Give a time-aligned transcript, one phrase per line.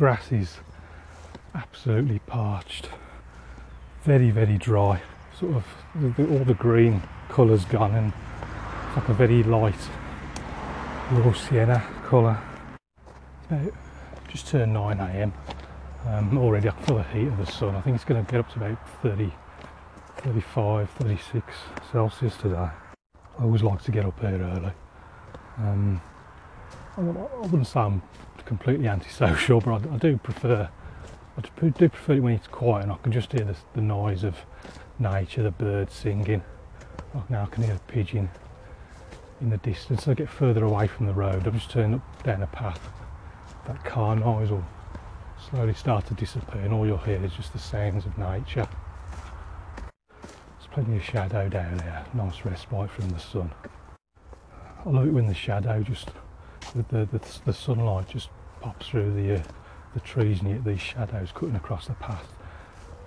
[0.00, 0.56] grass is
[1.54, 2.88] absolutely parched,
[4.02, 4.98] very, very dry.
[5.38, 5.66] Sort of
[6.18, 8.10] all the green colour's gone and
[8.96, 9.90] like a very light
[11.10, 12.40] raw sienna colour.
[13.50, 13.74] About
[14.26, 15.34] just turned 9 a.m.
[16.06, 17.76] Um, already I feel the heat of the sun.
[17.76, 19.30] I think it's going to get up to about 30,
[20.16, 21.54] 35, 36
[21.92, 22.56] Celsius today.
[22.56, 24.72] I always like to get up here early.
[25.58, 26.00] Um,
[26.96, 28.02] I wouldn't say I'm
[28.44, 30.68] completely antisocial, but I, do prefer
[31.36, 34.24] I do prefer it when it's quiet and I can just hear the, the noise
[34.24, 34.36] of
[34.98, 36.42] nature, the birds singing.
[37.28, 38.28] Now I can hear a pigeon
[39.40, 40.06] in the distance.
[40.08, 42.80] I get further away from the road, I'm just turning up down a path.
[43.66, 44.64] That car noise will
[45.48, 48.68] slowly start to disappear and all you'll hear is just the sounds of nature.
[50.16, 53.50] There's plenty of shadow down there, nice respite from the sun.
[54.84, 56.08] I love it when the shadow just,
[56.72, 58.28] the, the, the, sunlight just
[58.60, 59.42] pops through the, uh,
[59.94, 62.32] the trees and you get these shadows cutting across the path.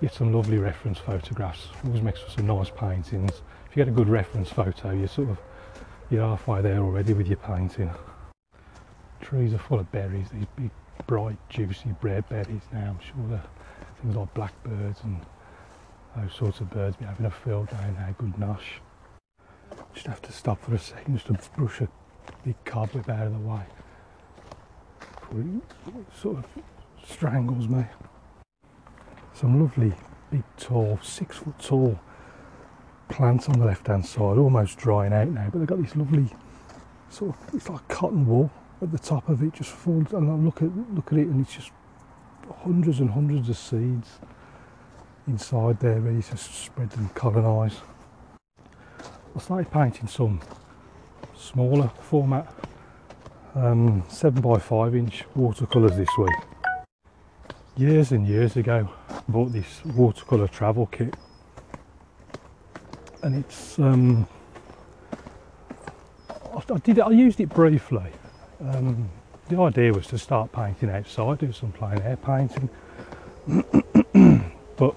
[0.00, 3.42] You get some lovely reference photographs, always makes for some nice paintings.
[3.70, 5.38] If you get a good reference photo, you're sort of,
[6.10, 7.90] you're halfway there already with your painting.
[9.20, 10.70] Trees are full of berries, these big
[11.06, 12.90] bright, juicy red berries now.
[12.90, 13.40] I'm sure the
[14.00, 15.20] things like blackbirds and
[16.16, 18.14] those sorts of birds be having a field day now.
[18.18, 18.80] Good nosh.
[19.94, 21.88] Just have to stop for a second just to brush a
[22.44, 23.62] big cobweb out of the way.
[26.14, 26.46] Sort of
[27.06, 27.84] strangles me.
[29.32, 29.92] Some lovely,
[30.30, 31.98] big, tall, six foot tall
[33.08, 36.28] plants on the left hand side, almost drying out now, but they've got this lovely
[37.08, 38.50] sort of, it's like cotton wool
[38.82, 41.40] at the top of it just folds and I look at look at it and
[41.40, 41.70] it's just
[42.62, 44.18] hundreds and hundreds of seeds
[45.26, 47.76] inside there ready to spread and colonise.
[49.36, 50.40] I started painting some
[51.36, 52.52] smaller format.
[53.54, 56.34] Um, 7 by 5 inch watercolours this week.
[57.76, 58.88] Years and years ago
[59.28, 61.14] bought this watercolour travel kit.
[63.22, 64.26] And it's um,
[66.54, 68.10] I, I did it, I used it briefly.
[68.60, 69.08] Um,
[69.48, 72.68] the idea was to start painting outside, do some plein air painting,
[74.76, 74.94] but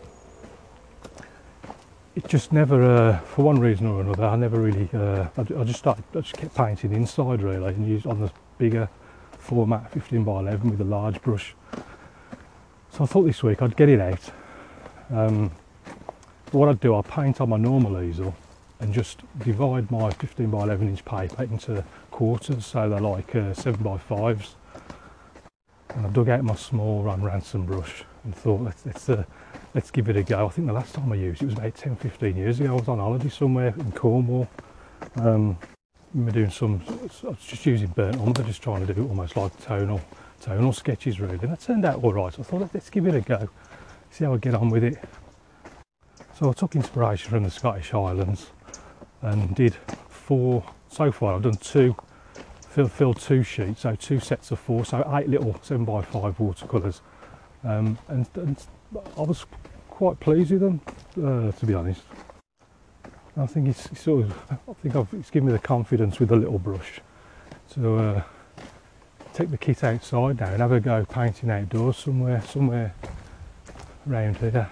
[2.17, 5.63] it just never, uh, for one reason or another, I never really, uh, I, I,
[5.63, 8.89] just started, I just kept painting inside really and used on the bigger
[9.37, 11.53] format 15 by 11 with a large brush.
[12.89, 14.31] So I thought this week I'd get it out.
[15.11, 15.51] Um,
[16.51, 18.35] what I'd do, I'd paint on my normal easel
[18.79, 23.53] and just divide my 15 by 11 inch paper into quarters so they're like uh,
[23.53, 24.55] 7 by 5s
[25.89, 29.07] and I dug out my small Ron Ranson brush and thought let's let's,
[29.77, 30.47] let's give it a go.
[30.47, 32.71] I think the last time I used it was about 10 15 years ago.
[32.71, 34.49] I was on holiday somewhere in Cornwall.
[35.17, 35.55] Um,
[36.15, 39.55] we doing some I was just using burnt umber just trying to do almost like
[39.63, 40.01] tonal
[40.41, 41.37] tonal sketches really.
[41.39, 42.33] And that turned out all right.
[42.33, 43.49] So I thought let's give it a go.
[44.09, 44.97] See how I get on with it.
[46.39, 48.47] So I took inspiration from the Scottish Highlands
[49.21, 49.75] and did
[50.09, 51.95] four so far I've done two
[52.67, 56.39] fill, filled two sheets so two sets of four so eight little seven by five
[56.39, 57.01] watercolors
[57.63, 58.65] um, and, and,
[59.17, 59.45] I was
[59.89, 60.81] quite pleased with them
[61.17, 62.01] uh, to be honest
[63.35, 66.31] I think it's, it's, sort of I think I've, it's given me the confidence with
[66.31, 67.01] a little brush
[67.71, 68.23] to uh,
[69.33, 72.93] take the kit outside now and have a go painting outdoors somewhere somewhere
[74.09, 74.69] around here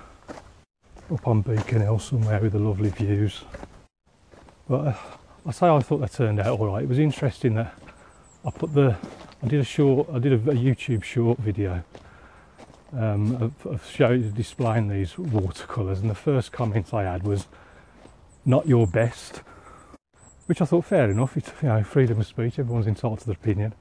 [1.11, 3.43] up on Beacon Hill somewhere with the lovely views
[4.67, 4.95] but uh,
[5.47, 6.83] I say I thought they turned out all right.
[6.83, 7.73] It was interesting that
[8.43, 8.95] I put the,
[9.43, 11.83] I did a short, I did a, a YouTube short video
[12.97, 17.47] um, of, of displaying these watercolours, and the first comment I had was,
[18.45, 19.41] "Not your best,"
[20.45, 21.37] which I thought fair enough.
[21.37, 22.59] It's you know freedom of speech.
[22.59, 23.73] Everyone's entitled to their opinion.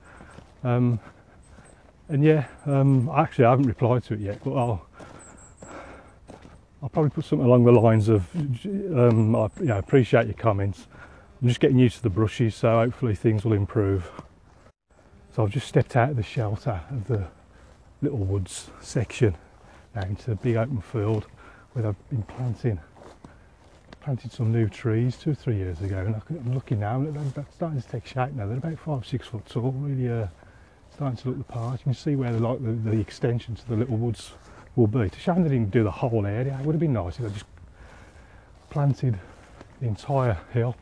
[0.63, 1.01] Um,
[2.09, 4.87] and yeah, um, actually I haven't replied to it yet, but I'll
[6.83, 10.87] I'll probably put something along the lines of, um, I you know, appreciate your comments.
[11.41, 14.11] I'm just getting used to the brushes, so hopefully things will improve.
[15.35, 17.27] So I've just stepped out of the shelter of the
[18.05, 19.37] little woods section
[19.95, 21.27] now into the big open field
[21.73, 22.81] where I've been planting
[24.01, 27.81] planted some new trees two or three years ago and I'm looking now they're starting
[27.81, 30.27] to take shape now they're about five six foot tall really uh,
[30.95, 33.69] starting to look the part you can see where the, like the, the extension to
[33.69, 34.33] the little woods
[34.77, 35.01] will be.
[35.01, 36.57] It's a shame they didn't do the whole area.
[36.59, 37.47] It would have been nice if they just
[38.71, 39.19] planted
[39.81, 40.77] the entire hill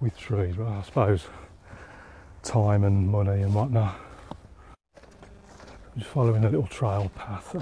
[0.00, 0.56] with trees.
[0.56, 1.26] Well, I suppose
[2.42, 3.94] time and money and whatnot.
[5.94, 7.54] Just following a little trail path,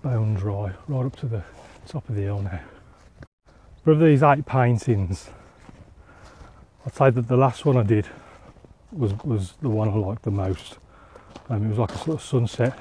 [0.00, 1.42] bone dry, right up to the
[1.88, 2.60] top of the hill now.
[3.84, 5.28] But of these eight paintings,
[6.86, 8.06] I'd say that the last one I did
[8.92, 10.78] was was the one I liked the most.
[11.48, 12.78] Um, it was like a sort of sunset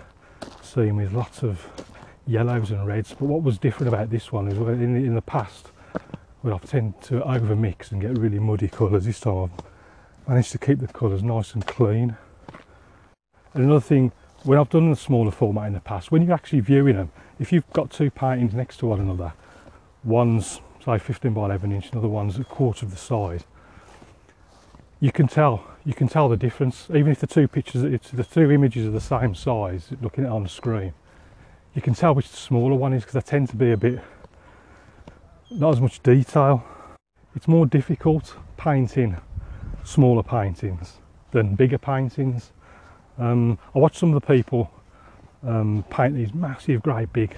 [0.61, 1.65] scene with lots of
[2.27, 3.15] yellows and reds.
[3.17, 5.71] But what was different about this one is in, in the past,
[6.41, 10.51] when I've tended to over mix and get really muddy colours, this time I've managed
[10.51, 12.15] to keep the colours nice and clean.
[13.53, 14.11] And another thing,
[14.43, 17.51] when I've done a smaller format in the past, when you're actually viewing them, if
[17.51, 19.33] you've got two paintings next to one another,
[20.03, 23.43] one's say 15 by 11 inch, another one's a quarter of the size,
[24.99, 26.87] you can tell you can tell the difference.
[26.89, 30.29] Even if the two pictures it's the two images are the same size looking at
[30.29, 30.93] on the screen
[31.73, 33.99] you can tell which the smaller one is because they tend to be a bit
[35.51, 36.63] not as much detail.
[37.35, 39.17] It's more difficult painting
[39.83, 40.97] smaller paintings
[41.31, 42.51] than bigger paintings
[43.19, 44.71] um, I watched some of the people
[45.45, 47.35] um, paint these massive great big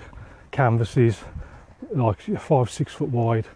[0.52, 1.18] canvases
[1.94, 3.48] like five six foot wide.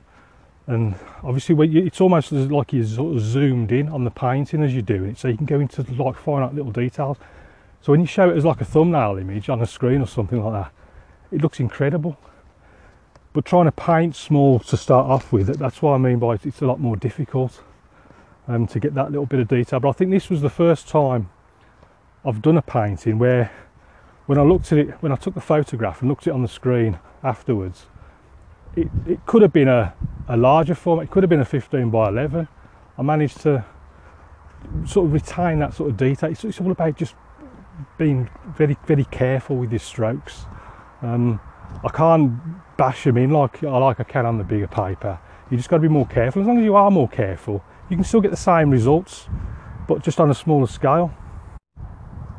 [0.68, 4.74] And obviously you, it's almost like you're sort of zoomed in on the painting as
[4.74, 7.18] you're doing it so you can go into like out little details.
[7.82, 10.44] So when you show it as like a thumbnail image on a screen or something
[10.44, 10.72] like that
[11.32, 12.18] it looks incredible.
[13.34, 16.62] But trying to paint small to start off with that's what I mean by it's
[16.62, 17.62] a lot more difficult
[18.48, 19.80] um, to get that little bit of detail.
[19.80, 21.30] But I think this was the first time
[22.26, 23.52] I've done a painting where
[24.26, 26.42] when I looked at it when I took the photograph and looked at it on
[26.42, 27.86] the screen afterwards
[28.76, 29.94] it, it could have been a,
[30.28, 32.48] a larger form, it could have been a 15 by 11.
[32.98, 33.66] I managed to
[34.86, 36.32] sort of retain that sort of detail.
[36.32, 37.16] It's, it's all about just
[37.98, 40.46] being very, very careful with your strokes.
[41.02, 41.40] Um,
[41.84, 42.40] I can't
[42.78, 45.20] bash them in like like I can on the bigger paper.
[45.50, 46.42] You just got to be more careful.
[46.42, 49.28] As long as you are more careful, you can still get the same results,
[49.88, 51.14] but just on a smaller scale.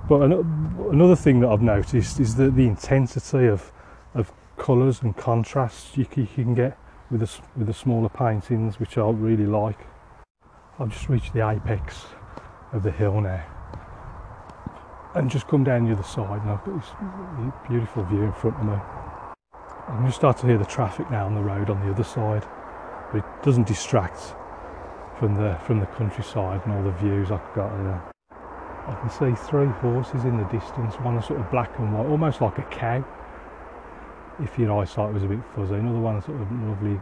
[0.09, 3.73] But another thing that I've noticed is that the intensity of
[4.15, 6.79] of colours and contrasts you, can get
[7.11, 9.79] with the, with the smaller paintings which I really like.
[10.79, 12.07] I've just reached the apex
[12.73, 13.45] of the hill now
[15.15, 18.57] and just come down the other side and I've got this beautiful view in front
[18.57, 18.79] of me.
[19.89, 22.05] I'm going to start to hear the traffic now on the road on the other
[22.05, 22.47] side
[23.13, 24.35] but it doesn't distract
[25.19, 28.16] from the from the countryside and all the views I've got there.
[28.89, 32.41] I can see three horses in the distance, one sort of black and white, almost
[32.41, 33.05] like a cow
[34.43, 35.75] if your eyesight was a bit fuzzy.
[35.75, 37.01] Another one sort of lovely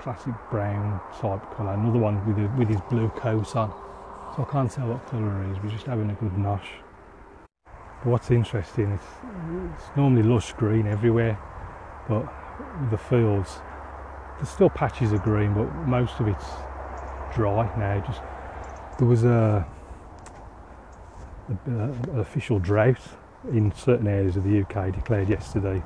[0.00, 1.74] classic brown type colour.
[1.74, 3.70] Another one with, a, with his blue coat on.
[4.34, 5.62] So I can't tell what colour it is.
[5.62, 6.66] We're just having a good nosh.
[7.66, 9.00] But what's interesting is
[9.76, 11.38] it's normally lush green everywhere,
[12.08, 12.26] but
[12.90, 13.58] the fields,
[14.36, 16.44] there's still patches of green, but most of it's
[17.34, 18.00] dry now.
[18.06, 18.20] Just
[18.98, 19.66] there was a,
[22.14, 23.00] official drought
[23.52, 25.82] in certain areas of the UK declared yesterday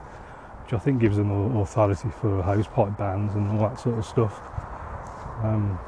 [0.68, 4.38] which I think gives them authority for hosepipe bans and all that sort of stuff.
[5.42, 5.78] Um,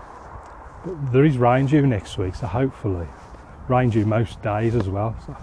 [0.82, 3.06] but there is rain due next week, so hopefully,
[3.68, 5.14] rain due most days as well.
[5.26, 5.36] So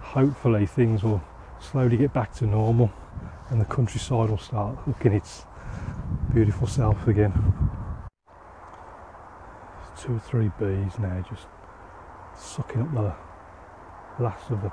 [0.00, 1.22] hopefully things will
[1.60, 2.92] slowly get back to normal
[3.48, 5.46] and the countryside will start looking its
[6.34, 7.32] beautiful self again.
[9.98, 11.46] Two or three bees now just
[12.36, 13.14] sucking up the
[14.20, 14.72] last of the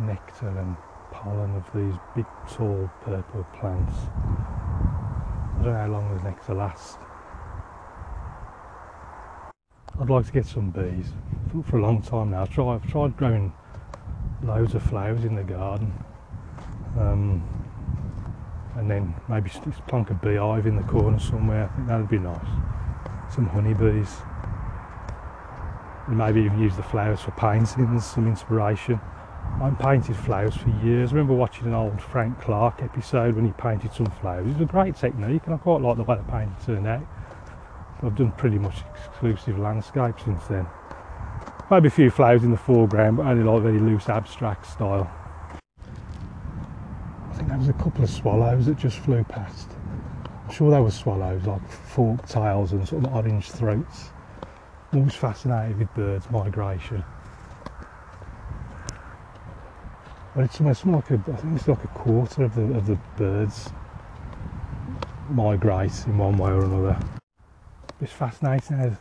[0.00, 0.76] nectar and
[1.12, 3.94] pollen of these big tall purple plants.
[5.58, 6.98] I don't know how long the next to last.
[10.00, 11.12] I'd like to get some bees
[11.66, 12.42] for, a long time now.
[12.42, 13.52] I've tried, I've tried growing
[14.42, 15.92] loads of flowers in the garden.
[16.98, 17.44] Um,
[18.76, 21.70] and then maybe just plonk a beehive in the corner somewhere.
[21.70, 23.34] I think that'd be nice.
[23.34, 24.22] Some honeybees.
[26.10, 29.00] And maybe even use the flowers for paintings, some inspiration.
[29.62, 31.12] I painted flowers for years.
[31.12, 34.48] I remember watching an old Frank Clarke episode when he painted some flowers.
[34.48, 37.06] It was a great technique and I quite like the way the painting turned out.
[38.02, 40.66] I've done pretty much exclusive landscape since then.
[41.70, 45.08] Maybe a few flowers in the foreground, but only like very loose abstract style.
[47.30, 49.68] I think there was a couple of swallows that just flew past.
[50.24, 54.10] I'm sure they were swallows, like forked tails and sort of orange throats.
[54.92, 57.04] I'm always fascinated with birds migration.
[60.34, 62.98] But it's almost like a, I think it's like a quarter of the of the
[63.16, 63.70] birds
[65.28, 66.98] migrate in one way or another.
[68.00, 68.96] It's fascinating how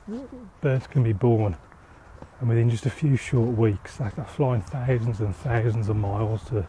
[0.62, 1.56] birds can be born
[2.40, 6.44] and within just a few short weeks they are flying thousands and thousands of miles
[6.50, 6.68] to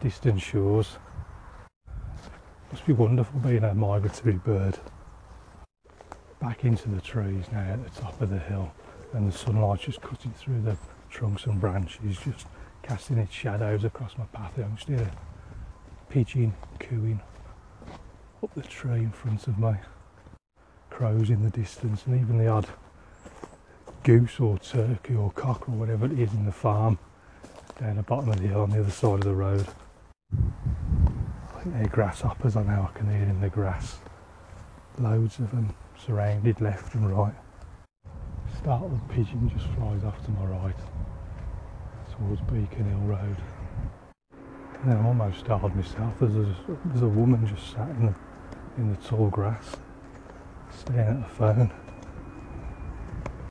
[0.00, 0.96] distant shores.
[2.72, 4.78] Must be wonderful being a migratory bird.
[6.46, 8.70] Back into the trees now at the top of the hill
[9.14, 10.76] and the sunlight just cutting through the
[11.10, 12.46] trunks and branches just
[12.84, 14.52] casting its shadows across my path.
[14.56, 17.20] I'm just hear a pigeon cooing
[18.44, 19.72] up the tree in front of me,
[20.88, 22.68] crows in the distance, and even the odd
[24.04, 26.96] goose or turkey or cock or whatever it is in the farm
[27.80, 29.66] down the bottom of the hill on the other side of the road.
[30.32, 33.98] I think they're grasshoppers, I know I can hear in the grass.
[34.96, 35.74] Loads of them
[36.06, 37.34] surrounded left and right.
[38.58, 40.76] Startled pigeon just flies off to my right
[42.12, 43.36] towards Beacon Hill Road.
[44.80, 46.14] And then I'm almost startled myself.
[46.20, 48.14] There's a, there's a woman just sat in the,
[48.78, 49.76] in the tall grass,
[50.70, 51.72] staring at the phone.